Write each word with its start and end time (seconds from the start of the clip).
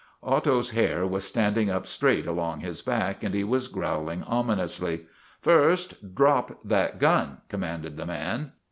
Otto's 0.23 0.71
hair 0.71 1.05
was 1.05 1.25
stand 1.27 1.59
ing 1.59 1.69
up 1.69 1.85
straight 1.85 2.25
along 2.25 2.61
his 2.61 2.81
back 2.81 3.21
and 3.21 3.35
he 3.35 3.43
was 3.43 3.67
growling 3.67 4.23
ominously." 4.23 5.01
First, 5.43 6.15
drop 6.15 6.57
that 6.65 6.97
gun," 6.97 7.41
commanded 7.49 7.97
the 7.97 8.07
man. 8.07 8.53